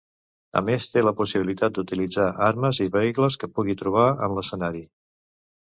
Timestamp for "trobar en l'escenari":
3.85-4.85